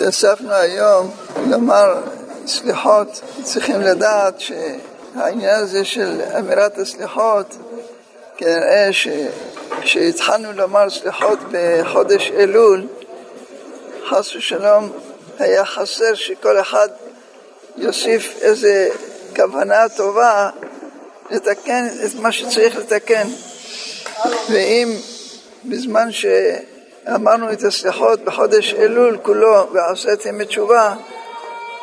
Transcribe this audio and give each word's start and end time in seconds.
התאספנו 0.00 0.52
היום 0.52 1.10
לומר 1.46 1.94
סליחות, 2.46 3.20
צריכים 3.42 3.80
לדעת 3.80 4.40
שהעניין 4.40 5.54
הזה 5.54 5.84
של 5.84 6.20
אמירת 6.38 6.78
הסליחות, 6.78 7.56
כנראה 8.36 8.88
שכשהתחלנו 8.92 10.52
לומר 10.52 10.90
סליחות 10.90 11.38
בחודש 11.52 12.30
אלול, 12.30 12.86
חס 14.08 14.36
ושלום 14.36 14.92
היה 15.38 15.64
חסר 15.64 16.14
שכל 16.14 16.60
אחד 16.60 16.88
יוסיף 17.76 18.34
איזה 18.40 18.88
כוונה 19.36 19.88
טובה 19.88 20.50
לתקן 21.30 21.86
את 22.04 22.14
מה 22.14 22.32
שצריך 22.32 22.76
לתקן. 22.76 23.28
ואם 24.50 24.96
בזמן 25.64 26.12
ש... 26.12 26.26
אמרנו 27.08 27.52
את 27.52 27.62
הסליחות 27.62 28.20
בחודש 28.24 28.74
אלול 28.74 29.18
כולו 29.22 29.72
ועשיתם 29.72 30.44
תשובה, 30.44 30.94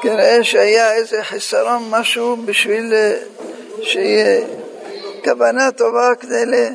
כנראה 0.01 0.43
שהיה 0.43 0.93
איזה 0.93 1.23
חיסרון 1.23 1.89
משהו 1.89 2.37
בשביל 2.45 2.93
אה, 2.93 3.17
שיהיה 3.81 4.47
כוונה 5.23 5.71
טובה 5.71 6.15
כדי 6.19 6.69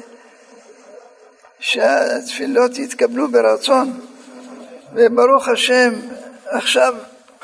שהתפילות 1.61 2.79
יתקבלו 2.79 3.29
ברצון. 3.29 4.01
וברוך 4.95 5.49
השם, 5.49 5.93
עכשיו 6.47 6.95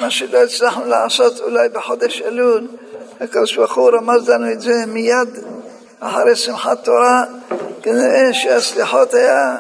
מה 0.01 0.11
שלא 0.11 0.43
הצלחנו 0.43 0.85
לעשות 0.85 1.41
אולי 1.41 1.69
בחודש 1.69 2.23
אלול, 2.23 2.69
הקדוש 3.21 3.57
ברוך 3.57 3.77
הוא 3.77 3.91
רמז 3.91 4.29
לנו 4.29 4.53
את 4.53 4.61
זה 4.61 4.87
מיד 4.87 5.29
אחרי 6.01 6.37
שמחת 6.37 6.85
תורה, 6.85 7.25
כנראה 7.83 8.33
שהסליחות 8.33 9.15
היה 9.15 9.57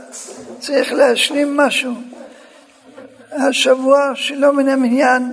צריך 0.60 0.92
להשלים 0.92 1.56
משהו. 1.56 1.92
השבוע 3.32 4.10
שלא 4.14 4.52
מן 4.52 4.68
המניין 4.68 5.32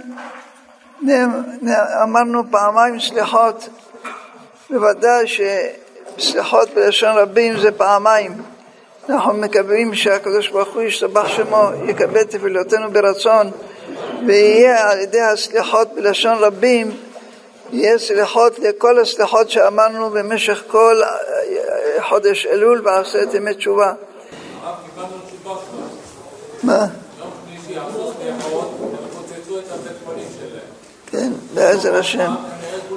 אמרנו 2.03 2.43
פעמיים 2.51 2.99
סליחות, 2.99 3.70
בוודאי 4.70 5.26
שסליחות 5.27 6.70
בלשון 6.73 7.18
רבים 7.18 7.59
זה 7.59 7.71
פעמיים. 7.71 8.31
אנחנו 9.09 9.34
מקווים 9.34 9.96
שהקדוש 9.96 10.49
ברוך 10.49 10.73
הוא 10.73 10.81
ישתבח 10.81 11.27
שמו, 11.27 11.70
יקבל 11.87 12.23
תפילותינו 12.23 12.91
ברצון 12.91 13.51
ויהיה 14.27 14.91
על 14.91 14.99
ידי 14.99 15.21
הסליחות 15.21 15.93
בלשון 15.96 16.37
רבים, 16.37 16.91
יהיה 17.71 17.99
סליחות 17.99 18.59
לכל 18.59 18.99
הסליחות 18.99 19.49
שאמרנו 19.49 20.09
במשך 20.09 20.63
כל 20.68 21.01
חודש 21.99 22.46
אלול 22.46 22.81
ועשרת 22.84 23.34
ימי 23.34 23.53
תשובה. 23.53 23.93
מה? 26.66 26.85
כן, 31.12 31.32
בעזר 31.54 31.96
השם. 31.96 32.32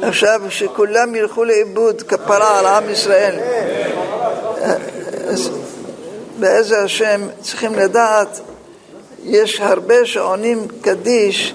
עכשיו 0.02 0.40
שכולם 0.48 1.14
ילכו 1.14 1.44
לאיבוד 1.44 2.02
כפרה 2.02 2.58
על 2.58 2.66
עם 2.66 2.90
ישראל. 2.90 3.38
בעזר 6.38 6.84
השם 6.84 7.20
צריכים 7.42 7.74
לדעת, 7.74 8.40
יש 9.24 9.60
הרבה 9.60 10.06
שעונים 10.06 10.68
קדיש, 10.80 11.54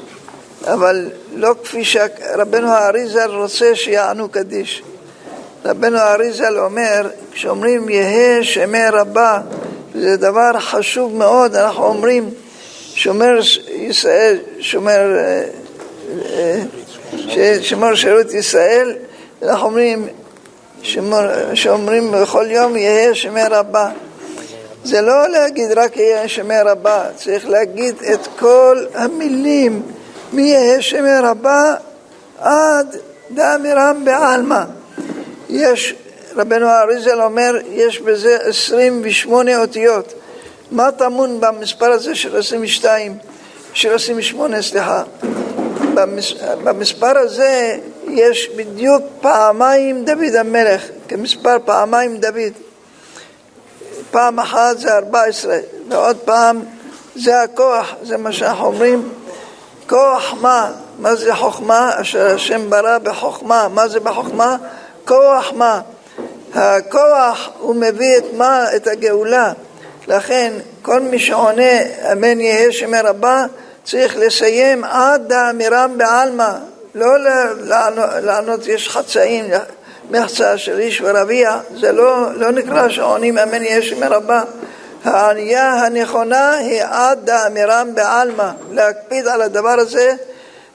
אבל 0.66 1.10
לא 1.34 1.56
כפי 1.64 1.86
שרבנו 1.86 2.68
האריזל 2.68 3.32
רוצה 3.32 3.76
שיענו 3.76 4.30
קדיש. 4.30 4.84
רבנו 5.66 5.98
האריזל 5.98 6.60
אומר, 6.60 7.10
כשאומרים 7.32 7.90
יהא 7.90 8.44
שמי 8.44 8.90
רבה 8.90 9.40
זה 9.96 10.18
דבר 10.18 10.60
חשוב 10.60 11.16
מאוד, 11.16 11.56
אנחנו 11.56 11.86
אומרים 11.86 12.30
שומר 12.96 13.40
ישראל, 13.70 14.38
שומר, 14.60 15.18
אה, 15.18 15.44
אה, 17.38 17.56
שומר 17.62 17.96
שירות 17.96 18.34
ישראל, 18.34 18.96
אנחנו 19.44 19.66
אומרים 19.66 20.08
שאומרים 21.54 22.12
בכל 22.12 22.46
יום 22.50 22.78
יהיה 22.78 23.16
שמי 23.16 23.44
רבה. 23.50 23.90
זה 24.84 25.02
לא 25.02 25.30
להגיד 25.30 25.72
רק 25.72 25.98
יהיה 25.98 26.28
שמי 26.28 26.62
רבה, 26.66 27.06
צריך 27.16 27.50
להגיד 27.50 27.96
את 28.14 28.28
כל 28.40 28.86
המילים 28.94 29.82
מי 30.34 30.42
יהיה 30.42 30.82
שמי 30.82 31.18
רבה 31.24 31.76
עד 32.40 32.96
דאמירם 33.32 34.02
בעלמא. 34.06 34.64
יש 35.50 35.96
רבנו 36.36 36.70
אריזל 36.70 37.22
אומר, 37.22 37.54
יש 37.70 38.00
בזה 38.00 38.38
28 38.42 39.62
אותיות. 39.62 40.14
מה 40.72 40.92
טמון 40.92 41.40
במספר 41.40 41.92
הזה 41.92 42.16
של 42.16 42.38
22, 42.38 43.18
של 43.74 43.96
28, 43.96 44.62
סליחה? 44.62 45.04
במס, 45.94 46.34
במספר 46.64 47.18
הזה 47.18 47.78
יש 48.08 48.50
בדיוק 48.56 49.04
פעמיים 49.22 50.06
דוד 50.06 50.36
המלך, 50.40 50.82
כמספר 51.08 51.58
פעמיים 51.66 52.18
דוד. 52.18 52.54
פעם 54.12 54.40
אחת 54.40 54.78
זה 54.78 54.96
14, 54.96 55.58
ועוד 55.90 56.18
פעם 56.18 56.64
זה 57.16 57.42
הכוח, 57.42 57.94
זה 58.04 58.18
מה 58.18 58.32
שאנחנו 58.32 58.66
אומרים. 58.66 59.10
כוח 59.90 60.34
מה? 60.42 60.72
מה 61.00 61.16
זה 61.16 61.36
חוכמה? 61.36 61.92
אשר 62.02 62.36
השם 62.36 62.70
ברא 62.70 62.98
בחוכמה. 62.98 63.68
מה 63.68 63.88
זה 63.88 64.00
בחוכמה? 64.00 64.58
כוח 65.06 65.52
מה? 65.56 65.82
הכוח 66.56 67.50
הוא 67.60 67.76
מביא 67.76 68.18
את 68.18 68.24
מה? 68.34 68.76
את 68.76 68.88
הגאולה. 68.88 69.54
לכן 70.08 70.54
כל 70.82 71.00
מי 71.00 71.20
שעונה 71.20 71.82
אמן 72.12 72.42
יהא 72.42 72.72
שמי 72.72 73.00
רבה 73.00 73.46
צריך 73.84 74.18
לסיים 74.18 74.84
עד 74.84 75.32
האמירם 75.32 75.98
בעלמא, 75.98 76.52
לא 76.96 77.20
לענות, 78.22 78.68
יש 78.68 78.90
חצאים, 78.90 79.46
מחצה 80.12 80.58
של 80.58 80.80
איש 80.80 81.02
ורביע, 81.06 81.58
זה 81.80 81.92
לא, 81.92 82.34
לא 82.36 82.52
נקרא 82.52 82.90
שעונים 82.90 83.38
אמן 83.38 83.64
יהא 83.64 83.82
שמי 83.82 84.06
רבה. 84.06 84.44
הענייה 85.04 85.74
הנכונה 85.74 86.52
היא 86.52 86.82
עד 86.84 87.30
האמירם 87.30 87.96
בעלמא, 87.96 88.52
להקפיד 88.72 89.28
על 89.28 89.42
הדבר 89.42 89.76
הזה 89.80 90.16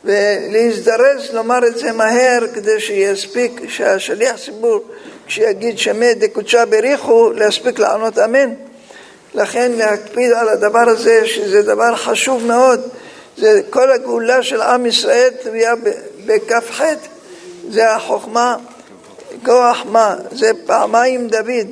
ולהזדרז 0.05 1.33
לומר 1.33 1.66
את 1.66 1.78
זה 1.78 1.93
מהר 1.93 2.47
כדי 2.55 2.81
שיספיק 2.81 3.60
שהשליח 3.69 4.37
ציבור 4.37 4.81
כשיגיד 5.28 5.78
שמי 5.78 6.15
דקודשה 6.15 6.66
בריחו, 6.66 7.31
להספיק 7.33 7.78
לענות 7.78 8.19
אמן. 8.19 8.55
לכן 9.34 9.72
להקפיד 9.72 10.33
על 10.33 10.49
הדבר 10.49 10.89
הזה, 10.89 11.27
שזה 11.27 11.62
דבר 11.62 11.97
חשוב 11.97 12.47
מאוד. 12.47 12.81
זה 13.37 13.61
כל 13.71 13.93
הגאולה 13.93 14.43
של 14.43 14.62
עם 14.62 14.87
ישראל 14.87 15.31
תלויה 15.43 15.75
בכ"ח, 16.27 16.83
זה 17.71 17.94
החוכמה, 17.94 18.56
כוח 19.44 19.87
מה, 19.89 20.16
זה 20.33 20.50
פעמיים 20.66 21.28
דוד. 21.28 21.69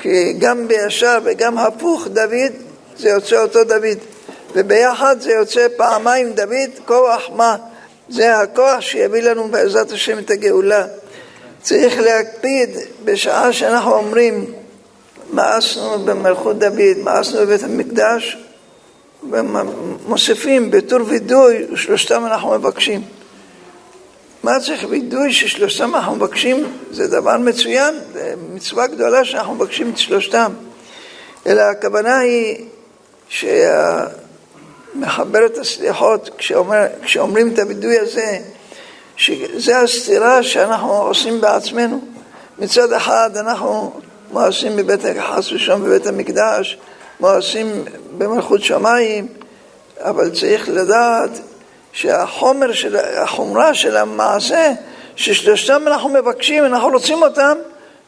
כי 0.00 0.32
גם 0.32 0.68
בישר 0.68 1.18
וגם 1.24 1.58
הפוך 1.58 2.06
דוד, 2.06 2.52
זה 2.98 3.08
יוצא 3.08 3.42
אותו 3.42 3.64
דוד. 3.64 3.98
וביחד 4.54 5.16
זה 5.20 5.32
יוצא 5.32 5.66
פעמיים 5.76 6.32
דוד, 6.32 6.70
כוח 6.84 7.22
מה. 7.34 7.56
זה 8.08 8.38
הכוח 8.38 8.80
שיביא 8.80 9.22
לנו 9.22 9.48
בעזרת 9.48 9.92
השם 9.92 10.18
את 10.18 10.30
הגאולה. 10.30 10.86
צריך 11.66 11.98
להקפיד 11.98 12.70
בשעה 13.04 13.52
שאנחנו 13.52 13.94
אומרים 13.94 14.44
מאסנו 15.32 15.98
במלכות 15.98 16.58
דוד, 16.58 16.98
מאסנו 17.04 17.40
בבית 17.40 17.62
המקדש, 17.62 18.38
ומוסיפים 19.30 20.70
בתור 20.70 20.98
וידוי, 21.06 21.66
שלושתם 21.76 22.26
אנחנו 22.26 22.50
מבקשים. 22.50 23.02
מה 24.42 24.52
צריך 24.60 24.86
וידוי 24.88 25.32
ששלושתם 25.32 25.94
אנחנו 25.94 26.16
מבקשים? 26.16 26.72
זה 26.90 27.06
דבר 27.06 27.38
מצוין, 27.38 27.94
זה 28.12 28.34
מצווה 28.54 28.86
גדולה 28.86 29.24
שאנחנו 29.24 29.54
מבקשים 29.54 29.90
את 29.90 29.98
שלושתם. 29.98 30.52
אלא 31.46 31.62
הכוונה 31.62 32.18
היא 32.18 32.64
שהמחבר 33.28 34.06
את 35.46 35.58
הסליחות, 35.58 36.30
כשאומר, 36.38 36.86
כשאומרים 37.02 37.54
את 37.54 37.58
הווידוי 37.58 37.98
הזה, 37.98 38.38
שזה 39.16 39.78
הסתירה 39.78 40.42
שאנחנו 40.42 40.92
עושים 40.92 41.40
בעצמנו. 41.40 42.00
מצד 42.58 42.92
אחד 42.92 43.30
אנחנו 43.36 44.00
מעשים 44.32 44.76
בבית 44.76 45.00
חס 45.20 45.52
ושלום 45.52 45.84
בבית 45.84 46.06
המקדש, 46.06 46.78
מעשים 47.20 47.84
במלכות 48.18 48.62
שמיים, 48.62 49.28
אבל 50.00 50.30
צריך 50.30 50.68
לדעת 50.68 51.30
שהחומר 51.92 52.72
של, 52.72 52.96
החומרה 52.96 53.74
של 53.74 53.96
המעשה, 53.96 54.72
ששלושתם 55.16 55.82
אנחנו 55.86 56.08
מבקשים, 56.08 56.64
אנחנו 56.64 56.88
רוצים 56.88 57.22
אותם, 57.22 57.58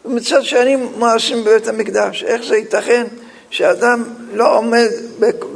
ומצד 0.04 0.42
שני 0.42 0.76
מעשים 0.76 1.44
בבית 1.44 1.68
המקדש. 1.68 2.22
איך 2.22 2.42
זה 2.44 2.56
ייתכן 2.56 3.06
שאדם 3.50 4.04
לא 4.32 4.56
עומד 4.56 4.88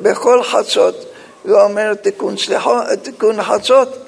בכל 0.02 0.42
חצות 0.42 1.04
ואומר 1.44 1.94
תיקון, 1.94 2.36
סליחה, 2.36 2.96
תיקון 3.02 3.42
חצות, 3.42 3.98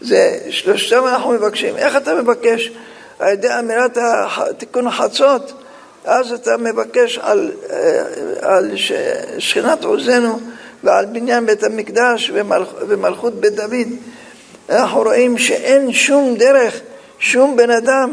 זה 0.00 0.38
שלושתם 0.50 1.06
אנחנו 1.06 1.30
מבקשים. 1.30 1.76
איך 1.76 1.96
אתה 1.96 2.14
מבקש? 2.14 2.70
על 3.18 3.32
ידי 3.32 3.48
אמירת 3.58 3.98
תיקון 4.58 4.86
החצות, 4.86 5.52
אז 6.04 6.32
אתה 6.32 6.56
מבקש 6.56 7.18
על, 7.18 7.50
אה, 7.70 8.02
על 8.40 8.70
שכינת 9.38 9.84
עוזנו 9.84 10.40
ועל 10.84 11.04
בניין 11.04 11.46
בית 11.46 11.64
המקדש 11.64 12.30
ומלכ, 12.34 12.68
ומלכות 12.88 13.34
בית 13.34 13.54
דוד, 13.54 13.88
אנחנו 14.70 15.02
רואים 15.02 15.38
שאין 15.38 15.92
שום 15.92 16.34
דרך, 16.36 16.80
שום 17.18 17.56
בן 17.56 17.70
אדם 17.70 18.10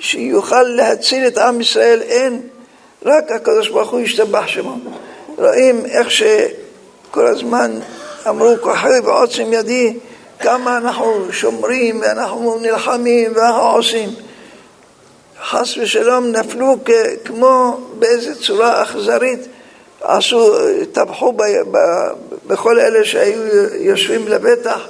שיוכל 0.00 0.62
להציל 0.62 1.26
את 1.26 1.38
עם 1.38 1.60
ישראל, 1.60 2.02
אין. 2.02 2.40
רק 3.04 3.32
הקדוש 3.32 3.68
ברוך 3.68 3.90
הוא 3.90 4.00
ישתבח 4.00 4.46
שמו. 4.46 4.76
רואים 5.36 5.86
איך 5.86 6.10
שכל 6.10 7.26
הזמן 7.26 7.78
אמרו 8.28 8.54
כוחי 8.60 8.98
ועוצם 9.04 9.52
ידי, 9.52 9.98
כמה 10.40 10.76
אנחנו 10.76 11.32
שומרים 11.32 12.00
ואנחנו 12.00 12.58
נלחמים 12.60 13.32
ואנחנו 13.34 13.62
עושים. 13.62 14.08
חס 15.42 15.76
ושלום 15.76 16.26
נפלו 16.26 16.76
כמו 17.24 17.80
באיזה 17.98 18.34
צורה 18.34 18.82
אכזרית, 18.82 19.40
עשו, 20.00 20.54
טבחו 20.92 21.32
בכל 22.46 22.80
אלה 22.80 23.04
שהיו 23.04 23.40
יושבים 23.74 24.28
לבטח 24.28 24.88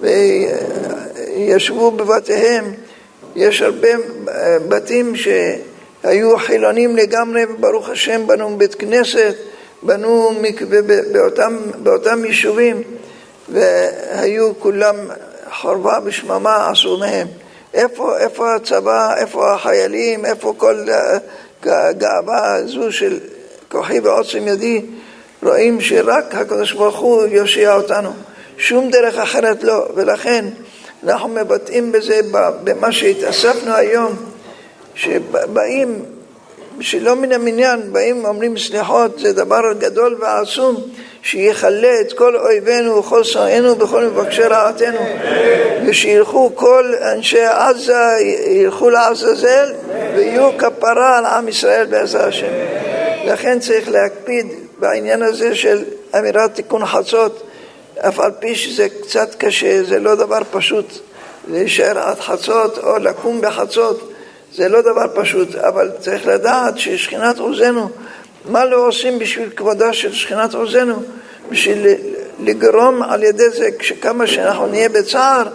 וישבו 0.00 1.90
בבתיהם. 1.90 2.74
יש 3.36 3.62
הרבה 3.62 3.88
בתים 4.68 5.12
שהיו 5.16 6.38
חילונים 6.38 6.96
לגמרי, 6.96 7.44
וברוך 7.44 7.88
השם 7.88 8.26
בנו 8.26 8.58
בית 8.58 8.74
כנסת, 8.74 9.34
בנו 9.82 10.32
מקווה 10.40 10.78
באותם, 11.12 11.56
באותם 11.82 12.24
יישובים, 12.24 12.82
והיו 13.52 14.52
כולם 14.58 14.96
חורבה 15.52 15.98
ושממה 16.04 16.70
עשו 16.70 16.98
מהם. 16.98 17.28
איפה, 17.74 18.18
איפה 18.18 18.54
הצבא, 18.54 19.14
איפה 19.16 19.54
החיילים, 19.54 20.24
איפה 20.24 20.54
כל 20.56 20.86
הגאווה 21.62 22.54
הזו 22.54 22.92
של 22.92 23.18
כוחי 23.68 24.00
ועוצם 24.00 24.48
ידי, 24.48 24.82
רואים 25.42 25.80
שרק 25.80 26.34
הקדוש 26.34 26.72
ברוך 26.72 26.98
הוא 26.98 27.26
יושיע 27.26 27.74
אותנו, 27.74 28.10
שום 28.58 28.90
דרך 28.90 29.18
אחרת 29.18 29.62
לא, 29.64 29.88
ולכן 29.94 30.44
אנחנו 31.04 31.28
מבטאים 31.28 31.92
בזה 31.92 32.20
במה 32.64 32.92
שהתאספנו 32.92 33.74
היום, 33.74 34.16
שבאים, 34.94 36.04
שלא 36.80 37.16
מן 37.16 37.32
המניין, 37.32 37.92
באים 37.92 38.24
אומרים 38.24 38.58
סליחות, 38.58 39.18
זה 39.18 39.32
דבר 39.32 39.60
גדול 39.78 40.18
ועצום, 40.20 40.76
שיכלה 41.22 42.00
את 42.00 42.12
כל 42.12 42.36
אויבינו 42.36 42.96
וכל 42.96 43.24
שונאינו 43.24 43.78
וכל 43.78 44.04
מבקשי 44.04 44.42
רעתנו, 44.42 45.00
ושילכו 45.86 46.52
כל 46.54 46.94
אנשי 47.14 47.44
עזה, 47.44 48.04
ילכו 48.46 48.90
לעזאזל, 48.90 49.72
ויהיו 50.16 50.50
כפרה 50.58 51.18
על 51.18 51.24
עם 51.24 51.48
ישראל 51.48 51.86
בעזר 51.86 52.28
השם. 52.28 52.52
לכן 53.24 53.58
צריך 53.58 53.88
להקפיד 53.88 54.46
בעניין 54.78 55.22
הזה 55.22 55.54
של 55.54 55.84
אמירת 56.18 56.54
תיקון 56.54 56.86
חצות. 56.86 57.46
אף 57.98 58.20
על 58.20 58.30
פי 58.40 58.54
שזה 58.54 58.88
קצת 59.02 59.34
קשה, 59.38 59.82
זה 59.82 59.98
לא 59.98 60.14
דבר 60.14 60.40
פשוט 60.50 60.98
להישאר 61.50 61.98
עד 61.98 62.20
חצות 62.20 62.78
או 62.78 62.98
לקום 62.98 63.40
בחצות, 63.40 64.12
זה 64.54 64.68
לא 64.68 64.80
דבר 64.80 65.06
פשוט, 65.14 65.54
אבל 65.54 65.90
צריך 66.00 66.26
לדעת 66.26 66.78
ששכינת 66.78 67.38
עוזנו, 67.38 67.90
מה 68.44 68.64
לא 68.64 68.86
עושים 68.86 69.18
בשביל 69.18 69.50
כבודה 69.56 69.92
של 69.92 70.12
שכינת 70.12 70.54
עוזנו? 70.54 71.02
בשביל 71.50 71.86
לגרום 72.40 73.02
על 73.02 73.22
ידי 73.22 73.50
זה, 73.50 73.68
כשכמה 73.78 74.26
שאנחנו 74.26 74.66
נהיה 74.66 74.88
בצער, 74.88 75.48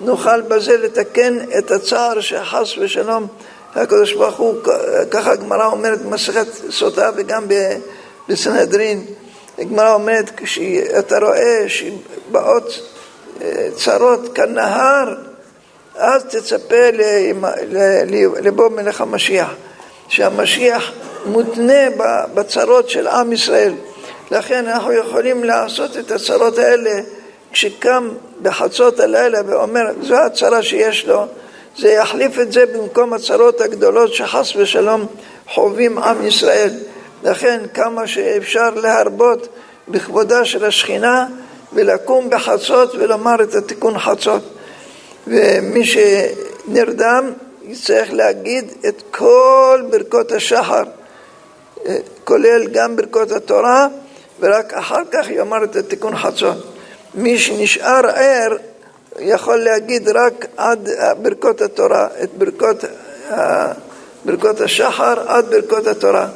נוכל 0.00 0.40
בזה 0.40 0.76
לתקן 0.76 1.38
את 1.58 1.70
הצער 1.70 2.20
שחס 2.20 2.78
ושלום 2.78 3.26
הקדוש 3.74 4.12
ברוך 4.12 4.36
הוא, 4.36 4.54
ככה 5.10 5.32
הגמרא 5.32 5.66
אומרת 5.66 6.02
במסכת 6.02 6.46
סוטה 6.70 7.10
וגם 7.16 7.44
בסנהדרין, 8.28 9.04
הגמרא 9.58 9.94
אומרת, 9.94 10.30
כשאתה 10.36 11.18
רואה 11.18 11.64
שבאות 11.68 12.80
אה, 13.42 13.68
צרות 13.76 14.20
כנהר, 14.34 15.14
אז 15.96 16.24
תצפה 16.24 16.88
לבוא 18.42 18.68
מלך 18.68 19.00
המשיח, 19.00 19.54
שהמשיח 20.08 20.92
מותנה 21.26 21.82
בצרות 22.34 22.88
של 22.88 23.06
עם 23.06 23.32
ישראל. 23.32 23.74
לכן 24.30 24.66
אנחנו 24.66 24.92
יכולים 24.92 25.44
לעשות 25.44 25.96
את 25.96 26.10
הצרות 26.10 26.58
האלה 26.58 27.00
כשקם 27.52 28.08
בחצות 28.42 29.00
הלילה 29.00 29.40
ואומר, 29.46 29.82
זו 30.02 30.16
הצרה 30.16 30.62
שיש 30.62 31.06
לו, 31.06 31.26
זה 31.78 31.92
יחליף 31.92 32.38
את 32.38 32.52
זה 32.52 32.66
במקום 32.66 33.12
הצרות 33.12 33.60
הגדולות 33.60 34.14
שחס 34.14 34.56
ושלום 34.56 35.06
חווים 35.48 35.98
עם 35.98 36.26
ישראל. 36.26 36.70
לכן 37.22 37.60
כמה 37.74 38.06
שאפשר 38.06 38.70
להרבות 38.70 39.48
בכבודה 39.88 40.44
של 40.44 40.64
השכינה 40.64 41.26
ולקום 41.72 42.30
בחצות 42.30 42.94
ולומר 42.94 43.42
את 43.42 43.54
התיקון 43.54 43.98
חצות. 43.98 44.53
ומי 45.26 45.84
שנרדם 45.84 47.32
יצטרך 47.62 48.12
להגיד 48.12 48.72
את 48.88 49.02
כל 49.10 49.82
ברכות 49.90 50.32
השחר, 50.32 50.82
כולל 52.24 52.66
גם 52.72 52.96
ברכות 52.96 53.32
התורה, 53.32 53.88
ורק 54.40 54.72
אחר 54.74 55.02
כך 55.10 55.30
יאמר 55.30 55.64
את 55.64 55.76
התיקון 55.76 56.16
חצות. 56.16 56.56
מי 57.14 57.38
שנשאר 57.38 58.06
ער 58.06 58.56
יכול 59.18 59.56
להגיד 59.56 60.08
רק 60.08 60.46
עד 60.56 60.88
ברכות 61.22 61.60
התורה, 61.60 62.08
את 62.22 62.30
ברכות, 62.38 62.84
ברכות 64.24 64.60
השחר 64.60 65.30
עד 65.30 65.50
ברכות 65.50 65.86
התורה. 65.86 66.28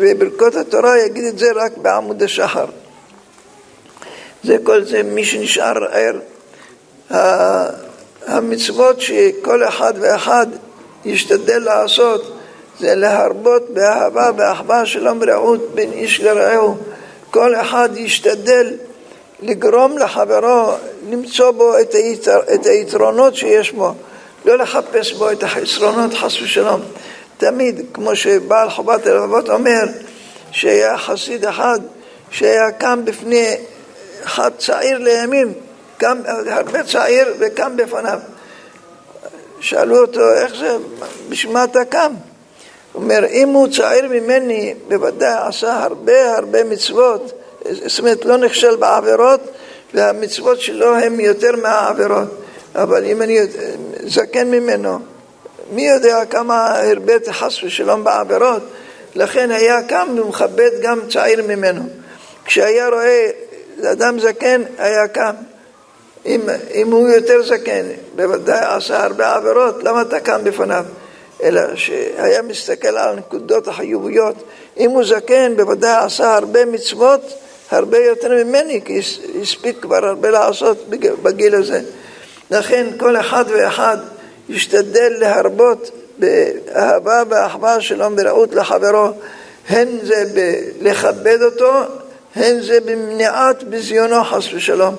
וברכות 0.00 0.54
התורה 0.54 0.98
יגיד 0.98 1.24
את 1.24 1.38
זה 1.38 1.46
רק 1.54 1.76
בעמוד 1.76 2.22
השחר. 2.22 2.66
זה 4.44 4.56
כל 4.62 4.84
זה 4.84 5.02
מי 5.02 5.24
שנשאר 5.24 5.84
ער. 5.84 6.18
המצוות 8.26 9.00
שכל 9.00 9.64
אחד 9.68 9.92
ואחד 10.00 10.46
ישתדל 11.04 11.58
לעשות 11.58 12.38
זה 12.80 12.94
להרבות 12.94 13.70
באהבה 13.70 14.30
ואחווה 14.36 14.86
שלום 14.86 15.22
רעות 15.22 15.74
בין 15.74 15.92
איש 15.92 16.20
לרעהו. 16.20 16.76
כל 17.30 17.54
אחד 17.54 17.88
ישתדל 17.96 18.72
לגרום 19.42 19.98
לחברו 19.98 20.72
למצוא 21.10 21.50
בו 21.50 21.78
את, 21.80 21.94
היתר, 21.94 22.38
את 22.54 22.66
היתרונות 22.66 23.36
שיש 23.36 23.72
בו, 23.72 23.94
לא 24.44 24.58
לחפש 24.58 25.12
בו 25.12 25.30
את 25.30 25.42
החסרונות 25.42 26.14
חס 26.14 26.42
ושלום. 26.42 26.80
תמיד, 27.38 27.80
כמו 27.94 28.16
שבעל 28.16 28.70
חובת 28.70 29.06
הלבבות 29.06 29.48
אומר, 29.48 29.84
שהיה 30.50 30.98
חסיד 30.98 31.44
אחד 31.44 31.78
שהיה 32.30 32.70
קם 32.70 33.00
בפני 33.04 33.56
אחד 34.24 34.50
צעיר 34.58 34.98
לימים, 34.98 35.52
קם 35.98 36.18
הרבה 36.46 36.82
צעיר 36.82 37.34
וקם 37.38 37.76
בפניו. 37.76 38.18
שאלו 39.60 40.00
אותו, 40.00 40.32
איך 40.32 40.54
זה, 40.60 40.76
בשביל 41.28 41.52
מה 41.52 41.64
אתה 41.64 41.84
קם? 41.84 42.12
הוא 42.92 43.02
אומר, 43.02 43.26
אם 43.30 43.48
הוא 43.48 43.68
צעיר 43.68 44.08
ממני, 44.08 44.74
בוודאי 44.88 45.34
עשה 45.48 45.82
הרבה 45.82 46.36
הרבה 46.36 46.64
מצוות, 46.64 47.32
זאת 47.86 47.98
אומרת, 47.98 48.24
לא 48.24 48.36
נכשל 48.36 48.76
בעבירות, 48.76 49.40
והמצוות 49.94 50.60
שלו 50.60 50.96
הן 50.96 51.20
יותר 51.20 51.56
מהעבירות. 51.56 52.28
אבל 52.74 53.04
אם 53.04 53.22
אני 53.22 53.38
זקן 54.06 54.50
ממנו, 54.50 54.98
מי 55.72 55.88
יודע 55.88 56.24
כמה 56.24 56.78
הרבית 56.78 57.28
חס 57.28 57.62
ושלום 57.62 58.04
בעבירות, 58.04 58.62
לכן 59.14 59.50
היה 59.50 59.82
קם 59.82 60.08
ומכבד 60.18 60.70
גם 60.82 61.00
צעיר 61.12 61.42
ממנו. 61.42 61.82
כשהיה 62.44 62.88
רואה 62.88 63.30
אדם 63.92 64.20
זקן, 64.20 64.62
היה 64.78 65.08
קם. 65.08 65.34
אם, 66.28 66.40
אם 66.74 66.90
הוא 66.90 67.08
יותר 67.08 67.42
זקן, 67.42 67.86
בוודאי 68.16 68.76
עשה 68.76 69.04
הרבה 69.04 69.34
עבירות, 69.34 69.84
למה 69.84 70.02
אתה 70.02 70.20
קם 70.20 70.44
בפניו? 70.44 70.84
אלא 71.42 71.60
שהיה 71.74 72.42
מסתכל 72.42 72.88
על 72.88 73.08
הנקודות 73.08 73.68
החיוביות. 73.68 74.34
אם 74.78 74.90
הוא 74.90 75.04
זקן, 75.04 75.56
בוודאי 75.56 76.04
עשה 76.04 76.34
הרבה 76.34 76.64
מצוות, 76.64 77.34
הרבה 77.70 77.98
יותר 77.98 78.44
ממני, 78.44 78.80
כי 78.84 79.00
הספיק 79.42 79.82
כבר 79.82 80.06
הרבה 80.06 80.30
לעשות 80.30 80.88
בגיל 81.22 81.54
הזה. 81.54 81.80
לכן 82.50 82.86
כל 82.96 83.16
אחד 83.16 83.44
ואחד 83.48 83.96
ישתדל 84.48 85.12
להרבות 85.18 85.90
באהבה 86.18 87.22
ואחווה 87.28 87.80
שלום 87.80 88.14
ורעות 88.16 88.54
לחברו, 88.54 89.08
הן 89.68 89.88
זה 90.02 90.24
לכבד 90.80 91.42
אותו, 91.42 91.72
הן 92.36 92.60
זה 92.60 92.80
במניעת 92.80 93.64
ביזיונו 93.64 94.24
חס 94.24 94.52
ושלום. 94.54 94.94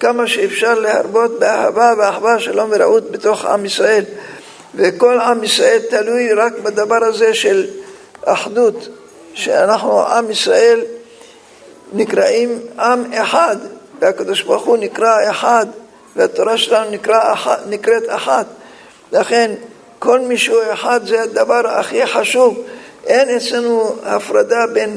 כמה 0.00 0.26
שאפשר 0.26 0.74
להרבות 0.74 1.38
באהבה 1.38 1.92
ואחווה 1.98 2.40
שלום 2.40 2.70
ורעות 2.72 3.10
בתוך 3.10 3.44
עם 3.44 3.64
ישראל. 3.64 4.04
וכל 4.74 5.20
עם 5.20 5.44
ישראל 5.44 5.78
תלוי 5.90 6.32
רק 6.32 6.52
בדבר 6.58 7.04
הזה 7.04 7.34
של 7.34 7.66
אחדות, 8.24 8.88
שאנחנו 9.34 10.02
עם 10.02 10.30
ישראל 10.30 10.80
נקראים 11.92 12.58
עם 12.78 13.12
אחד, 13.12 13.56
והקדוש 14.00 14.42
ברוך 14.42 14.64
הוא 14.64 14.76
נקרא 14.76 15.30
אחד, 15.30 15.66
והתורה 16.16 16.58
שלנו 16.58 16.90
נקרא, 16.90 17.34
נקראת 17.68 18.02
אחת. 18.08 18.46
לכן 19.12 19.54
כל 19.98 20.20
מישהו 20.20 20.56
אחד 20.72 21.00
זה 21.06 21.22
הדבר 21.22 21.68
הכי 21.68 22.06
חשוב. 22.06 22.64
אין 23.06 23.36
אצלנו 23.36 23.96
הפרדה 24.02 24.66
בין 24.72 24.96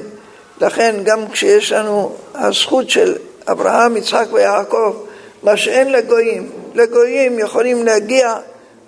לכן 0.61 0.95
גם 1.03 1.27
כשיש 1.31 1.71
לנו 1.71 2.15
הזכות 2.35 2.89
של 2.89 3.15
אברהם, 3.51 3.97
יצחק 3.97 4.25
ויעקב, 4.31 4.95
מה 5.43 5.57
שאין 5.57 5.91
לגויים, 5.91 6.49
לגויים 6.73 7.39
יכולים 7.39 7.85
להגיע 7.85 8.35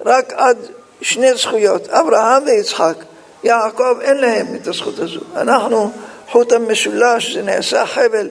רק 0.05 0.33
עד 0.35 0.57
שני 1.01 1.33
זכויות, 1.33 1.89
אברהם 1.89 2.43
ויצחק. 2.45 2.95
יעקב 3.43 3.99
אין 4.01 4.17
להם 4.17 4.47
את 4.55 4.67
הזכות 4.67 4.99
הזו. 4.99 5.19
אנחנו 5.35 5.91
חוט 6.29 6.51
המשולש, 6.51 7.33
זה 7.33 7.41
נעשה 7.41 7.85
חבל, 7.85 8.29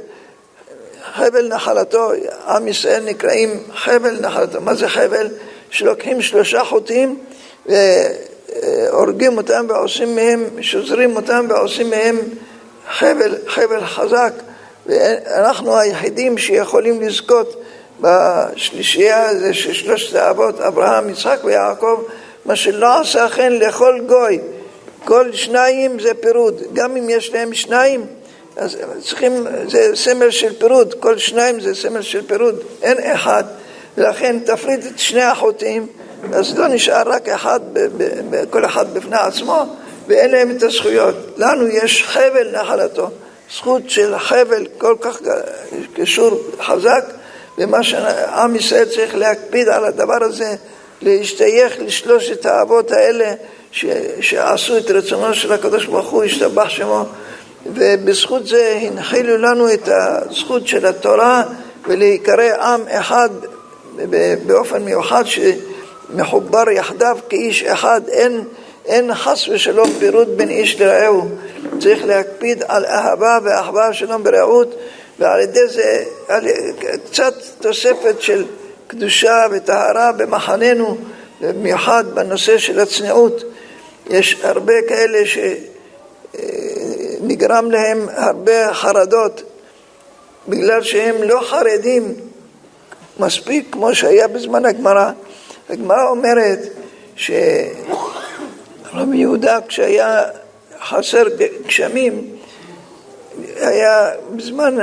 חבל 1.14 1.48
נחלתו, 1.48 2.10
עם 2.48 2.68
ישראל 2.68 3.02
נקראים 3.04 3.62
חבל 3.74 4.20
נחלתו. 4.20 4.60
מה 4.60 4.74
זה 4.74 4.88
חבל? 4.88 5.28
שלוקחים 5.70 6.22
שלושה 6.22 6.64
חוטים 6.64 7.18
והורגים 7.66 9.36
אותם 9.36 9.66
ועושים 9.68 10.16
מהם, 10.16 10.44
שוזרים 10.60 11.16
אותם 11.16 11.46
ועושים 11.48 11.90
מהם 11.90 12.18
חבל, 12.90 13.34
חבל 13.46 13.84
חזק. 13.86 14.32
ואנחנו 14.86 15.78
היחידים 15.78 16.38
שיכולים 16.38 17.00
לזכות 17.00 17.62
בשלישייה 18.00 19.28
הזה 19.28 19.54
של 19.54 19.72
שלושת 19.72 20.16
האבות, 20.16 20.60
אברהם, 20.60 21.10
יצחק 21.10 21.38
ויעקב, 21.44 22.02
מה 22.44 22.56
שלא 22.56 23.00
עשה 23.00 23.28
כן 23.28 23.52
לכל 23.52 24.00
גוי. 24.06 24.38
כל 25.04 25.32
שניים 25.32 26.00
זה 26.00 26.14
פירוד, 26.14 26.62
גם 26.72 26.96
אם 26.96 27.10
יש 27.10 27.32
להם 27.32 27.54
שניים, 27.54 28.06
אז 28.56 28.76
צריכים, 29.02 29.46
זה 29.68 29.90
סמל 29.94 30.30
של 30.30 30.58
פירוד, 30.58 30.94
כל 30.94 31.18
שניים 31.18 31.60
זה 31.60 31.74
סמל 31.74 32.02
של 32.02 32.26
פירוד, 32.26 32.60
אין 32.82 32.96
אחד, 33.12 33.44
ולכן 33.98 34.38
תפריד 34.38 34.84
את 34.84 34.98
שני 34.98 35.22
החוטאים, 35.22 35.86
אז 36.32 36.58
לא 36.58 36.68
נשאר 36.68 37.02
רק 37.06 37.28
אחד, 37.28 37.60
כל 38.50 38.64
אחד 38.64 38.94
בפני 38.94 39.16
עצמו, 39.16 39.64
ואין 40.06 40.30
להם 40.30 40.50
את 40.50 40.62
הזכויות. 40.62 41.14
לנו 41.36 41.66
יש 41.66 42.02
חבל 42.02 42.50
נחלתו, 42.52 43.10
זכות 43.52 43.90
של 43.90 44.18
חבל 44.18 44.66
כל 44.78 44.94
כך 45.00 45.18
קשור 45.94 46.40
חזק, 46.60 47.04
ומה 47.58 47.82
שעם 47.82 48.56
ישראל 48.56 48.84
צריך 48.84 49.14
להקפיד 49.14 49.68
על 49.68 49.84
הדבר 49.84 50.24
הזה, 50.24 50.54
להשתייך 51.02 51.74
לשלושת 51.78 52.46
האבות 52.46 52.92
האלה 52.92 53.32
ש, 53.72 53.84
שעשו 54.20 54.78
את 54.78 54.90
רצונו 54.90 55.34
של 55.34 55.52
הקדוש 55.52 55.86
ברוך 55.86 56.10
הוא, 56.10 56.24
השתבח 56.24 56.68
שמו, 56.68 57.04
ובזכות 57.66 58.46
זה 58.46 58.78
הנחילו 58.82 59.38
לנו 59.38 59.72
את 59.72 59.88
הזכות 59.88 60.68
של 60.68 60.86
התורה 60.86 61.42
ולהיקרא 61.88 62.64
עם 62.64 62.88
אחד 62.88 63.28
באופן 64.46 64.82
מיוחד 64.82 65.24
שמחובר 65.26 66.70
יחדיו 66.70 67.18
כאיש 67.28 67.62
אחד, 67.62 68.00
אין, 68.08 68.44
אין 68.86 69.14
חס 69.14 69.48
ושלום 69.48 69.90
פירוד 69.98 70.28
בין 70.36 70.48
איש 70.48 70.80
לרעהו, 70.80 71.28
צריך 71.84 72.04
להקפיד 72.04 72.64
על 72.68 72.84
אהבה 72.84 73.38
ואחווה 73.44 73.92
שלום 73.92 74.24
ברעות 74.24 74.74
ועל 75.18 75.40
ידי 75.40 75.68
זה 75.68 76.04
על 76.28 76.46
קצת 77.10 77.34
תוספת 77.60 78.20
של 78.20 78.44
קדושה 78.86 79.46
וטהרה 79.50 80.12
במחננו, 80.12 80.96
במיוחד 81.40 82.04
בנושא 82.14 82.58
של 82.58 82.80
הצניעות. 82.80 83.44
יש 84.10 84.40
הרבה 84.42 84.72
כאלה 84.88 85.18
שנגרם 87.20 87.70
להם 87.70 88.08
הרבה 88.14 88.74
חרדות 88.74 89.42
בגלל 90.48 90.82
שהם 90.82 91.22
לא 91.22 91.40
חרדים 91.46 92.14
מספיק 93.20 93.66
כמו 93.72 93.94
שהיה 93.94 94.28
בזמן 94.28 94.64
הגמרא. 94.64 95.10
הגמרא 95.70 96.08
אומרת 96.08 96.58
שרבי 97.16 97.36
יהודה 99.12 99.58
כשהיה 99.68 100.24
חסר 100.88 101.24
גשמים 101.66 102.36
היה 103.56 104.10
בזמן, 104.30 104.76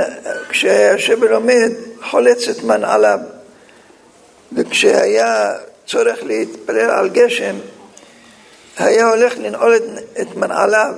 כשהיה 0.49 0.91
יושב 0.91 1.17
ולומד, 1.21 1.71
חולץ 2.09 2.47
את 2.47 2.63
מנעליו 2.63 3.19
וכשהיה 4.53 5.53
צורך 5.87 6.23
להתפלל 6.23 6.89
על 6.89 7.09
גשם 7.09 7.55
היה 8.77 9.09
הולך 9.09 9.33
לנעול 9.37 9.75
את, 9.75 9.83
את 10.21 10.35
מנעליו, 10.35 10.93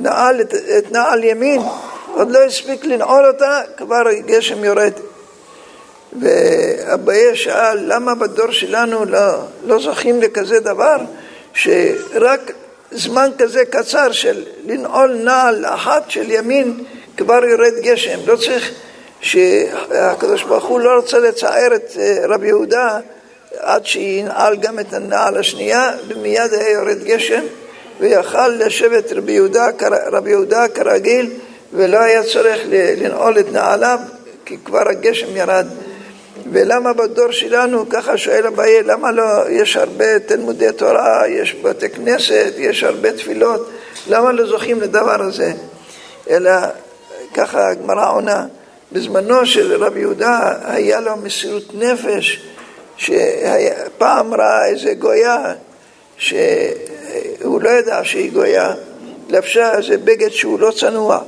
נעל 0.00 0.40
את, 0.40 0.54
את 0.78 0.92
נעל 0.92 1.24
ימין, 1.24 1.60
עוד 2.14 2.30
לא 2.30 2.44
הספיק 2.44 2.84
לנעול 2.84 3.26
אותה, 3.26 3.60
כבר 3.76 4.12
גשם 4.26 4.64
יורד. 4.64 4.92
ואביי 6.20 7.36
שאל, 7.36 7.78
למה 7.94 8.14
בדור 8.14 8.50
שלנו 8.50 9.04
לא, 9.04 9.34
לא 9.64 9.78
זוכים 9.78 10.20
לכזה 10.22 10.60
דבר, 10.60 10.96
שרק 11.54 12.52
זמן 12.92 13.30
כזה 13.38 13.64
קצר 13.64 14.12
של 14.12 14.44
לנעול 14.66 15.14
נעל 15.24 15.64
אחת 15.64 16.10
של 16.10 16.30
ימין, 16.30 16.84
כבר 17.16 17.44
יורד 17.44 17.74
גשם. 17.82 18.18
לא 18.26 18.36
צריך, 18.36 18.70
שהקדוש 19.20 20.42
ברוך 20.42 20.64
הוא 20.64 20.80
לא 20.80 20.96
רוצה 20.96 21.18
לצער 21.18 21.74
את 21.74 21.90
אה, 21.98 22.18
רבי 22.28 22.46
יהודה 22.46 22.98
עד 23.58 23.86
שינעל 23.86 24.56
גם 24.56 24.78
את 24.78 24.92
הנעל 24.92 25.36
השנייה, 25.36 25.90
ומיד 26.08 26.52
היה 26.52 26.70
יורד 26.70 27.04
גשם, 27.04 27.42
ויכל 28.00 28.48
לשבת 28.48 29.12
רבי 29.12 29.32
יהודה, 29.32 29.66
רבי 30.12 30.30
יהודה 30.30 30.68
כרגיל, 30.68 31.30
ולא 31.72 31.98
היה 31.98 32.22
צורך 32.22 32.60
לנעול 32.70 33.38
את 33.38 33.52
נעליו, 33.52 33.98
כי 34.44 34.56
כבר 34.64 34.88
הגשם 34.88 35.36
ירד. 35.36 35.66
ולמה 36.52 36.92
בדור 36.92 37.30
שלנו, 37.30 37.88
ככה 37.88 38.16
שואל 38.16 38.46
אביי, 38.46 38.82
למה 38.82 39.12
לא, 39.12 39.50
יש 39.50 39.76
הרבה 39.76 40.18
תלמודי 40.18 40.72
תורה, 40.76 41.28
יש 41.28 41.54
בתי 41.62 41.88
כנסת, 41.88 42.52
יש 42.58 42.84
הרבה 42.84 43.12
תפילות, 43.12 43.70
למה 44.08 44.32
לא 44.32 44.46
זוכים 44.46 44.80
לדבר 44.80 45.22
הזה? 45.22 45.52
אלא 46.30 46.52
ככה 47.34 47.70
הגמרא 47.70 48.10
עונה, 48.12 48.46
בזמנו 48.92 49.46
של 49.46 49.84
רבי 49.84 50.00
יהודה 50.00 50.52
היה 50.64 51.00
לו 51.00 51.16
מסירות 51.16 51.74
נפש 51.74 52.42
שפעם 52.96 54.34
ראה 54.34 54.66
איזה 54.66 54.94
גויה 54.94 55.54
שהוא 56.18 57.60
לא 57.60 57.70
ידע 57.70 58.00
שהיא 58.04 58.32
גויה, 58.32 58.74
לבשה 59.28 59.78
איזה 59.78 59.98
בגד 59.98 60.28
שהוא 60.28 60.60
לא 60.60 60.70
צנוע. 60.70 61.20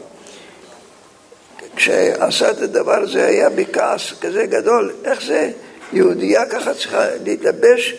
כשעשה 1.79 2.51
את 2.51 2.63
הדבר 2.63 3.03
הזה 3.03 3.27
היה 3.27 3.51
בכעס 3.51 4.13
כזה 4.21 4.47
גדול, 4.47 4.93
איך 5.05 5.23
זה 5.23 5.51
יהודייה 5.93 6.47
ככה 6.47 6.75
צריכה 6.75 7.05
להתלבש? 7.25 7.95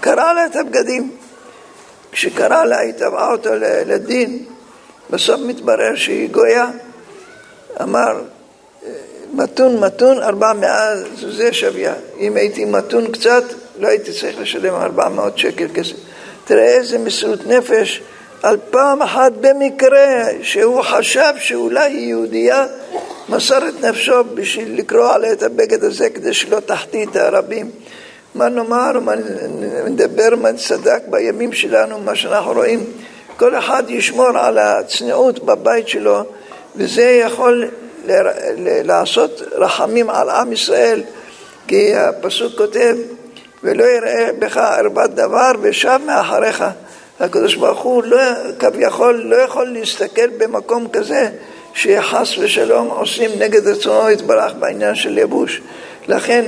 קרע 0.00 0.32
לה 0.32 0.46
את 0.46 0.56
הבגדים. 0.56 1.10
כשקרע 2.12 2.64
לה, 2.64 2.78
היא 2.78 2.92
תבעה 2.92 3.32
אותו 3.32 3.50
לדין, 3.86 4.44
בסוף 5.10 5.40
מתברר 5.40 5.94
שהיא 5.94 6.28
גויה. 6.30 6.66
אמר, 7.82 8.20
מתון 9.32 9.80
מתון, 9.80 10.22
ארבע 10.22 10.52
מאה 10.52 10.96
זה 11.36 11.52
שוויה. 11.52 11.94
אם 12.18 12.36
הייתי 12.36 12.64
מתון 12.64 13.12
קצת, 13.12 13.44
לא 13.78 13.88
הייתי 13.88 14.12
צריך 14.12 14.40
לשלם 14.40 14.74
ארבע 14.74 15.08
מאות 15.08 15.38
שקל 15.38 15.66
כסף. 15.74 15.96
תראה 16.44 16.64
איזה 16.64 16.98
מסירות 16.98 17.46
נפש 17.46 18.02
על 18.44 18.56
פעם 18.70 19.02
אחת 19.02 19.32
במקרה 19.40 20.24
שהוא 20.42 20.82
חשב 20.82 21.32
שאולי 21.38 21.92
היא 21.92 22.08
יהודייה, 22.08 22.66
מסר 23.28 23.68
את 23.68 23.84
נפשו 23.84 24.24
בשביל 24.34 24.78
לקרוא 24.78 25.12
עליה 25.12 25.32
את 25.32 25.42
הבגד 25.42 25.84
הזה 25.84 26.10
כדי 26.10 26.34
שלא 26.34 26.60
תחטיא 26.60 27.06
את 27.06 27.16
הרבים. 27.16 27.70
מה 28.34 28.48
נאמר, 28.48 29.00
מה 29.00 29.12
נדבר, 29.86 30.36
מה 30.36 30.52
נצדק 30.52 31.02
בימים 31.06 31.52
שלנו, 31.52 31.98
מה 31.98 32.14
שאנחנו 32.14 32.52
רואים. 32.52 32.84
כל 33.36 33.58
אחד 33.58 33.82
ישמור 33.88 34.38
על 34.38 34.58
הצניעות 34.58 35.44
בבית 35.44 35.88
שלו, 35.88 36.22
וזה 36.76 37.20
יכול 37.24 37.70
לעשות 38.84 39.42
רחמים 39.52 40.10
על 40.10 40.30
עם 40.30 40.52
ישראל, 40.52 41.02
כי 41.66 41.94
הפסוק 41.94 42.52
כותב, 42.56 42.96
ולא 43.62 43.84
יראה 43.84 44.28
בך 44.38 44.56
ערבת 44.56 45.10
דבר 45.10 45.52
ושב 45.62 46.00
מאחריך. 46.06 46.64
הקדוש 47.20 47.54
ברוך 47.54 47.80
הוא 47.80 48.02
לא, 48.02 48.18
כביכול 48.58 49.22
לא 49.24 49.36
יכול 49.36 49.68
להסתכל 49.68 50.26
במקום 50.38 50.88
כזה 50.88 51.28
שחס 51.74 52.38
ושלום 52.38 52.88
עושים 52.88 53.30
נגד 53.38 53.68
רצונו 53.68 54.10
יתברך 54.10 54.52
בעניין 54.58 54.94
של 54.94 55.18
יבוש. 55.18 55.62
לכן 56.08 56.44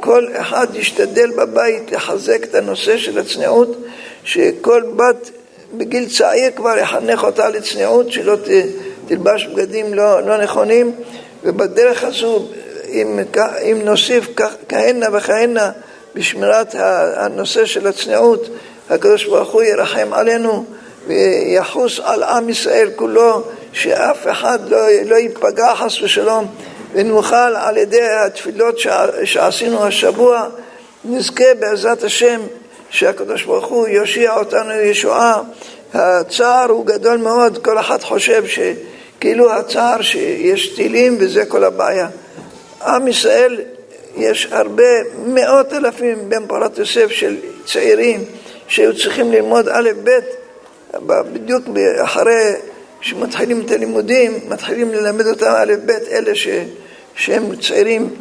כל 0.00 0.26
אחד 0.36 0.66
ישתדל 0.74 1.30
בבית 1.30 1.92
לחזק 1.92 2.44
את 2.44 2.54
הנושא 2.54 2.98
של 2.98 3.18
הצניעות, 3.18 3.76
שכל 4.24 4.82
בת 4.96 5.30
בגיל 5.76 6.08
צעיר 6.08 6.50
כבר 6.56 6.78
יחנך 6.78 7.24
אותה 7.24 7.48
לצניעות, 7.48 8.12
שלא 8.12 8.36
ת... 8.36 8.48
תלבש 9.08 9.46
בגדים 9.46 9.94
לא, 9.94 10.22
לא 10.22 10.42
נכונים, 10.42 10.92
ובדרך 11.44 12.04
הזו, 12.04 12.48
אם, 12.88 13.18
אם 13.62 13.78
נוסיף 13.84 14.28
כהנה 14.68 15.06
וכהנה 15.12 15.70
בשמירת 16.14 16.74
הנושא 17.16 17.64
של 17.64 17.86
הצניעות, 17.86 18.48
הקדוש 18.90 19.24
ברוך 19.24 19.50
הוא 19.50 19.62
ירחם 19.62 20.08
עלינו 20.12 20.64
ויחוס 21.06 22.00
על 22.02 22.22
עם 22.22 22.48
ישראל 22.48 22.90
כולו, 22.96 23.42
שאף 23.72 24.26
אחד 24.30 24.58
לא, 24.68 24.78
לא 25.04 25.16
ייפגע 25.16 25.74
חס 25.74 26.02
ושלום, 26.02 26.46
ונוכל 26.92 27.36
על 27.36 27.76
ידי 27.76 28.02
התפילות 28.26 28.78
שעשינו 29.24 29.84
השבוע, 29.84 30.48
נזכה 31.04 31.54
בעזרת 31.58 32.04
השם 32.04 32.40
שהקדוש 32.90 33.44
ברוך 33.44 33.66
הוא 33.66 33.88
יושיע 33.88 34.36
אותנו 34.36 34.72
ישועה. 34.72 35.40
הצער 35.94 36.70
הוא 36.70 36.86
גדול 36.86 37.16
מאוד, 37.16 37.58
כל 37.58 37.78
אחד 37.78 38.02
חושב 38.02 38.46
ש... 38.46 38.58
כאילו 39.20 39.52
הצער 39.52 40.02
שיש 40.02 40.68
טילים 40.68 41.16
וזה 41.20 41.44
כל 41.44 41.64
הבעיה. 41.64 42.08
עם 42.86 43.08
ישראל, 43.08 43.60
יש 44.16 44.48
הרבה, 44.50 44.82
מאות 45.26 45.72
אלפים 45.72 46.28
בן 46.28 46.46
פורת 46.46 46.78
יוסף 46.78 47.10
של 47.10 47.36
צעירים 47.66 48.24
שהיו 48.68 48.96
צריכים 48.96 49.32
ללמוד 49.32 49.68
א' 49.68 49.90
ב', 50.04 50.18
בדיוק 51.06 51.64
אחרי 52.04 52.52
שמתחילים 53.00 53.62
את 53.66 53.70
הלימודים, 53.70 54.40
מתחילים 54.48 54.92
ללמד 54.92 55.26
אותם 55.26 55.52
א' 55.56 55.72
ב', 55.86 55.90
אלה 55.90 56.34
ש, 56.34 56.48
שהם 57.14 57.56
צעירים. 57.56 58.14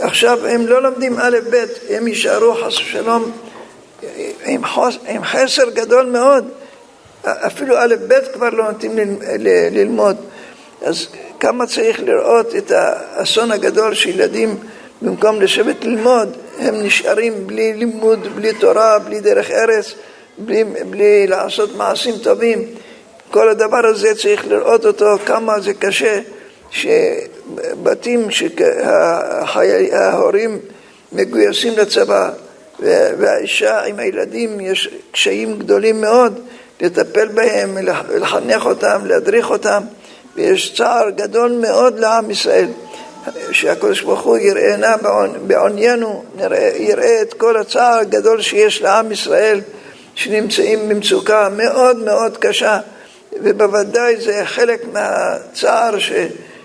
עכשיו 0.00 0.46
הם 0.46 0.66
לא 0.66 0.82
לומדים 0.82 1.18
א' 1.18 1.38
ב', 1.50 1.64
הם 1.90 2.08
יישארו 2.08 2.54
חס 2.54 2.78
ושלום 2.78 3.32
עם, 4.44 4.66
חוס, 4.66 4.98
עם 5.08 5.24
חסר 5.24 5.70
גדול 5.70 6.06
מאוד. 6.06 6.48
אפילו 7.24 7.78
א' 7.78 7.94
ב' 8.08 8.32
כבר 8.34 8.50
לא 8.50 8.64
נותנים 8.64 9.18
ללמוד. 9.70 10.16
אז 10.82 11.08
כמה 11.40 11.66
צריך 11.66 12.00
לראות 12.00 12.56
את 12.56 12.70
האסון 12.70 13.50
הגדול 13.50 13.94
שילדים 13.94 14.56
במקום 15.02 15.40
לשבת 15.40 15.84
ללמוד, 15.84 16.36
הם 16.60 16.82
נשארים 16.82 17.46
בלי 17.46 17.72
לימוד, 17.72 18.36
בלי 18.36 18.52
תורה, 18.54 18.98
בלי 18.98 19.20
דרך 19.20 19.50
ארץ, 19.50 19.94
בלי, 20.38 20.64
בלי 20.64 21.26
לעשות 21.26 21.76
מעשים 21.76 22.14
טובים. 22.22 22.64
כל 23.30 23.48
הדבר 23.48 23.86
הזה 23.86 24.14
צריך 24.14 24.46
לראות 24.48 24.86
אותו, 24.86 25.06
כמה 25.26 25.60
זה 25.60 25.74
קשה, 25.74 26.20
שבתים 26.70 28.30
שההורים 29.46 30.58
מגויסים 31.12 31.72
לצבא 31.78 32.30
והאישה 33.18 33.80
עם 33.84 33.98
הילדים 33.98 34.60
יש 34.60 34.88
קשיים 35.12 35.58
גדולים 35.58 36.00
מאוד 36.00 36.40
לטפל 36.80 37.28
בהם, 37.28 37.78
לחנך 38.10 38.66
אותם, 38.66 39.00
להדריך 39.04 39.50
אותם, 39.50 39.82
ויש 40.36 40.74
צער 40.76 41.10
גדול 41.10 41.52
מאוד 41.52 41.98
לעם 41.98 42.30
ישראל. 42.30 42.68
שהקדוש 43.52 44.02
ברוך 44.02 44.20
הוא 44.20 44.38
יראינה 44.38 44.94
בעוניינו, 45.46 46.24
יראה 46.76 47.22
את 47.22 47.34
כל 47.34 47.56
הצער 47.56 47.98
הגדול 47.98 48.40
שיש 48.40 48.82
לעם 48.82 49.12
ישראל 49.12 49.60
שנמצאים 50.14 50.88
במצוקה 50.88 51.48
מאוד 51.56 51.96
מאוד 51.96 52.36
קשה 52.36 52.78
ובוודאי 53.32 54.20
זה 54.20 54.42
חלק 54.44 54.82
מהצער 54.92 55.98
ש, 55.98 56.12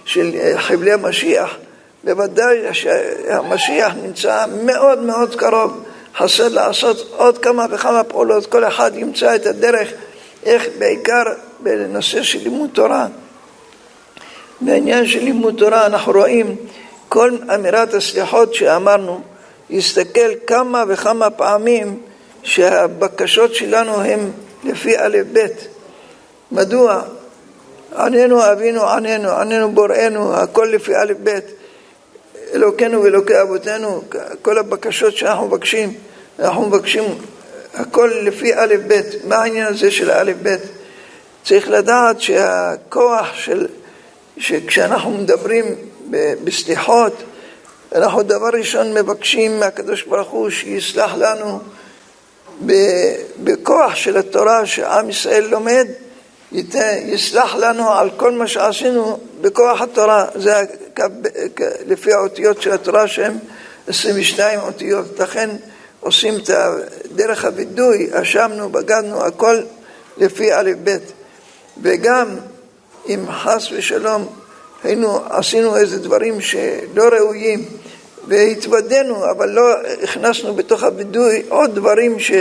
של 0.06 0.32
חבלי 0.58 0.92
המשיח. 0.92 1.58
בוודאי 2.04 2.58
שהמשיח 2.74 3.94
נמצא 4.04 4.46
מאוד 4.64 5.00
מאוד 5.04 5.36
קרוב. 5.36 5.84
חסר 6.18 6.48
לעשות 6.48 7.14
עוד 7.18 7.38
כמה 7.38 7.66
וכמה 7.72 8.04
פעולות. 8.04 8.46
כל 8.46 8.64
אחד 8.64 8.92
ימצא 8.96 9.36
את 9.36 9.46
הדרך 9.46 9.90
איך 10.46 10.64
בעיקר 10.80 11.24
בנושא 11.60 12.24
של 12.24 12.40
לימוד 12.40 12.70
תורה 12.74 13.08
בעניין 14.62 15.08
של 15.08 15.24
לימוד 15.24 15.56
תורה 15.58 15.86
אנחנו 15.86 16.12
רואים 16.12 16.56
כל 17.10 17.38
אמירת 17.56 17.94
הסליחות 17.94 18.54
שאמרנו, 18.54 19.22
יסתכל 19.70 20.30
כמה 20.48 20.84
וכמה 20.88 21.30
פעמים 21.30 22.00
שהבקשות 22.44 23.56
שלנו 23.56 24.02
הן 24.02 24.20
לפי 24.64 24.98
א' 24.98 25.18
ב'. 25.34 25.48
מדוע? 26.52 27.02
עננו 27.98 28.52
אבינו 28.52 28.84
עננו, 28.90 29.30
עננו 29.30 29.72
בוראנו, 29.72 30.34
הכל 30.34 30.70
לפי 30.74 30.96
א' 30.96 31.14
ב'. 31.24 31.40
אלוקינו 32.54 33.04
ואלוקי 33.04 33.42
אבותינו, 33.42 34.02
כל 34.42 34.58
הבקשות 34.58 35.18
שאנחנו 35.18 35.48
מבקשים, 35.48 35.94
אנחנו 36.40 36.66
מבקשים 36.66 37.04
הכל 37.74 38.12
לפי 38.22 38.54
א' 38.56 38.76
ב'. 38.88 39.02
מה 39.28 39.36
העניין 39.36 39.68
הזה 39.68 39.92
של 39.92 40.12
א' 40.12 40.32
ב'? 40.44 40.56
צריך 41.44 41.70
לדעת 41.70 42.22
שהכוח 42.22 43.34
של 43.34 43.68
שכשאנחנו 44.38 45.12
מדברים 45.12 45.66
בסליחות, 46.44 47.24
אנחנו 47.96 48.24
דבר 48.24 48.50
ראשון 48.54 48.94
מבקשים 48.94 49.60
מהקדוש 49.60 50.04
ברוך 50.04 50.30
הוא 50.30 50.50
שיסלח 50.50 51.14
לנו 51.18 51.60
בכוח 53.44 53.96
של 53.96 54.18
התורה 54.18 54.66
שעם 54.66 55.10
ישראל 55.10 55.48
לומד, 55.48 55.88
יסלח 56.52 57.56
לנו 57.56 57.92
על 57.92 58.10
כל 58.18 58.32
מה 58.32 58.48
שעשינו 58.48 59.20
בכוח 59.42 59.82
התורה. 59.82 60.26
זה 60.36 60.54
לפי 61.88 62.14
האותיות 62.14 62.62
של 62.62 62.72
התורה 62.72 63.08
שהן 63.08 63.38
22 63.88 64.60
אותיות. 64.60 65.20
לכן 65.20 65.50
עושים 66.00 66.36
את 66.36 66.50
דרך 67.16 67.46
הווידוי, 67.46 68.10
אשמנו, 68.14 68.70
בגדנו, 68.70 69.26
הכל 69.26 69.62
לפי 70.18 70.54
א' 70.54 70.72
ב'. 70.84 70.98
וגם 71.82 72.28
אם 73.10 73.26
חס 73.32 73.68
ושלום 73.72 74.28
היינו, 74.84 75.20
עשינו 75.30 75.78
איזה 75.78 76.00
דברים 76.00 76.42
שלא 76.42 77.04
ראויים 77.12 77.66
והתוודענו, 78.28 79.32
אבל 79.32 79.50
לא 79.50 79.74
הכנסנו 80.04 80.54
בתוך 80.54 80.84
הווידוי 80.84 81.44
עוד 81.50 81.76
דברים 81.76 82.20
ש, 82.20 82.32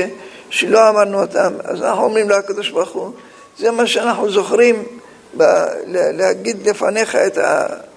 שלא 0.50 0.88
אמרנו 0.88 1.20
אותם. 1.20 1.52
אז 1.64 1.82
אנחנו 1.82 2.04
אומרים 2.04 2.30
לקדוש 2.30 2.70
ברוך 2.70 2.90
הוא, 2.90 3.10
זה 3.58 3.70
מה 3.70 3.86
שאנחנו 3.86 4.30
זוכרים 4.30 4.84
ב, 5.36 5.42
להגיד 5.86 6.68
לפניך 6.68 7.16
את 7.16 7.38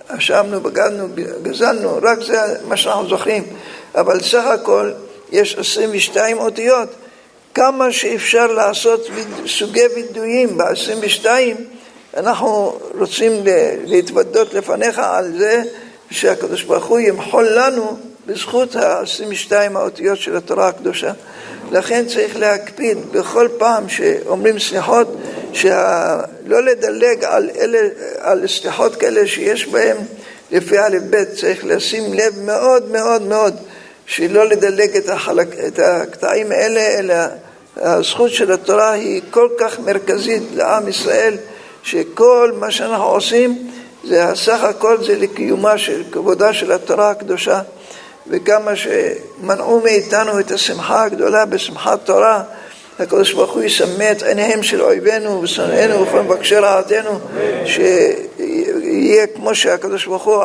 האשמנו, 0.09 0.61
בגדנו, 0.61 1.07
גזלנו, 1.43 1.99
רק 2.01 2.19
זה 2.27 2.37
מה 2.67 2.77
שאנחנו 2.77 3.07
זוכרים. 3.07 3.43
אבל 3.95 4.19
סך 4.19 4.45
הכל 4.45 4.91
יש 5.31 5.55
22 5.55 6.37
אותיות. 6.37 6.89
כמה 7.53 7.91
שאפשר 7.91 8.47
לעשות 8.47 9.07
סוגי 9.47 9.87
וידויים 9.95 10.57
ב-22 10.57 11.25
אנחנו 12.17 12.79
רוצים 12.97 13.31
להתוודות 13.85 14.53
לפניך 14.53 14.99
על 14.99 15.37
זה 15.37 15.61
שהקדוש 16.11 16.63
ברוך 16.63 16.85
הוא 16.85 16.99
ימחול 16.99 17.45
לנו 17.45 17.97
בזכות 18.25 18.75
ה-22 18.75 19.51
האותיות 19.75 20.19
של 20.19 20.37
התורה 20.37 20.67
הקדושה. 20.67 21.11
לכן 21.71 22.05
צריך 22.05 22.37
להקפיד 22.37 22.97
בכל 23.11 23.47
פעם 23.57 23.89
שאומרים 23.89 24.59
סליחות, 24.59 25.15
שה... 25.53 26.19
לא 26.45 26.63
לדלג 26.63 27.23
על, 27.23 27.49
אלה, 27.59 27.79
על 28.19 28.47
סליחות 28.47 28.95
כאלה 28.95 29.27
שיש 29.27 29.67
בהן 29.67 29.97
לפי 30.51 30.79
א' 30.79 30.97
ב', 31.09 31.23
צריך 31.23 31.65
לשים 31.65 32.13
לב 32.13 32.39
מאוד 32.43 32.91
מאוד 32.91 33.21
מאוד 33.21 33.55
שלא 34.05 34.49
לדלג 34.49 34.97
את, 34.97 35.09
החלק, 35.09 35.47
את 35.67 35.79
הקטעים 35.79 36.51
האלה, 36.51 36.99
אלא 36.99 37.15
הזכות 37.77 38.31
של 38.31 38.51
התורה 38.51 38.91
היא 38.91 39.21
כל 39.31 39.49
כך 39.59 39.79
מרכזית 39.79 40.43
לעם 40.53 40.87
ישראל 40.87 41.37
שכל 41.83 42.51
מה 42.59 42.71
שאנחנו 42.71 43.05
עושים 43.05 43.71
זה 44.03 44.23
הסך 44.23 44.63
הכל 44.63 45.03
זה 45.03 45.15
לקיומה 45.15 45.77
של 45.77 46.03
כבודה 46.11 46.53
של 46.53 46.71
התורה 46.71 47.09
הקדושה 47.09 47.61
וכמה 48.27 48.71
שמנעו 48.75 49.81
מאיתנו 49.83 50.39
את 50.39 50.51
השמחה 50.51 51.03
הגדולה 51.03 51.45
בשמחת 51.45 51.99
תורה 52.05 52.43
הקדוש 52.99 53.33
ברוך 53.33 53.53
הוא 53.53 53.63
יסמא 53.63 54.11
את 54.11 54.23
עיניהם 54.23 54.63
של 54.63 54.81
אויבינו 54.81 55.41
ושונאינו 55.41 56.01
וכל 56.01 56.21
מבקשי 56.21 56.55
רעתנו 56.55 57.19
שיהיה 57.65 59.27
כמו 59.27 59.55
שהקדוש 59.55 60.05
ברוך 60.05 60.23
הוא 60.23 60.43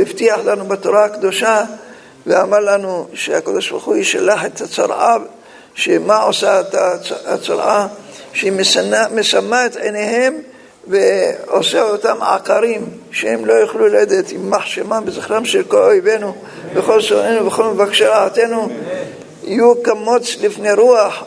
הבטיח 0.00 0.38
לנו 0.44 0.64
בתורה 0.64 1.04
הקדושה 1.04 1.64
ואמר 2.26 2.58
לנו 2.58 3.06
שהקדוש 3.14 3.70
ברוך 3.70 3.84
הוא 3.84 3.96
ישלח 3.96 4.44
את 4.44 4.60
הצרעה 4.60 5.16
שמה 5.74 6.22
עושה 6.22 6.60
הצרעה? 7.26 7.86
שהיא 8.32 8.52
מסמא 9.14 9.66
את 9.66 9.76
עיניהם 9.76 10.38
ועושה 10.86 11.82
אותם 11.82 12.16
עקרים, 12.22 12.86
שהם 13.10 13.44
לא 13.44 13.52
יוכלו 13.52 13.86
ללדת 13.86 14.30
עם 14.30 14.50
מחשמם 14.50 15.02
בזכרם 15.06 15.44
של 15.44 15.62
כל 15.62 15.82
אויבינו, 15.82 16.34
וכל 16.74 17.00
שונאינו 17.00 17.46
וכל 17.46 17.64
מבקשי 17.64 18.04
רעתנו, 18.04 18.68
יהיו 19.44 19.82
כמוץ 19.82 20.36
לפני 20.40 20.72
רוח, 20.72 21.24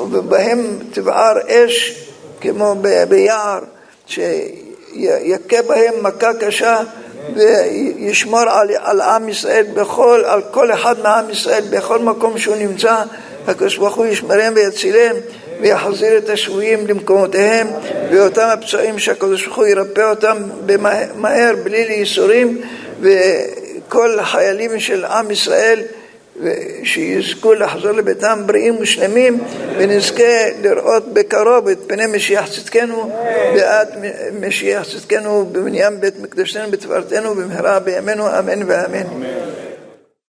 ובהם 0.00 0.78
תבער 0.92 1.34
אש 1.48 2.06
כמו 2.40 2.74
ביער, 3.08 3.58
שיכה 4.06 5.62
בהם 5.66 5.94
מכה 6.02 6.34
קשה 6.34 6.78
וישמור 7.34 8.40
על, 8.40 8.70
על 8.78 9.00
עם 9.00 9.28
ישראל 9.28 9.66
בכל, 9.74 10.22
על 10.26 10.42
כל 10.50 10.72
אחד 10.72 11.00
מעם 11.02 11.30
ישראל 11.30 11.64
בכל 11.70 11.98
מקום 11.98 12.38
שהוא 12.38 12.56
נמצא, 12.56 13.02
הקדוש 13.46 13.76
ברוך 13.76 13.94
הוא 13.94 14.06
ישמרם 14.06 14.52
ויצילם 14.54 15.16
ויחזיר 15.60 16.18
את 16.18 16.28
השבויים 16.28 16.86
למקומותיהם 16.86 17.66
ואותם 18.10 18.48
הפצועים 18.52 18.98
שהקדוש 18.98 19.44
ברוך 19.44 19.56
הוא 19.56 19.66
ירפא 19.66 20.10
אותם 20.10 20.36
מהר 21.16 21.54
בלי 21.64 21.84
לייסורים 21.84 22.60
וכל 23.00 24.18
החיילים 24.18 24.80
של 24.80 25.04
עם 25.04 25.30
ישראל 25.30 25.82
שיזכו 26.84 27.54
לחזור 27.54 27.92
לביתם 27.92 28.42
בריאים 28.46 28.76
ושלמים 28.80 29.38
ונזכה 29.78 30.50
לראות 30.62 31.12
בקרוב 31.12 31.68
את 31.68 31.78
פני 31.86 32.06
משיח 32.06 32.48
צדקנו 32.52 33.10
ועד 33.54 33.88
משיח 34.40 34.86
צדקנו 34.88 35.48
בבניין 35.52 36.00
בית 36.00 36.14
מקדשנו 36.20 36.70
בתפארתנו 36.70 37.34
במהרה 37.34 37.78
בימינו 37.78 38.38
אמן 38.38 38.62
ואמן 38.66 39.06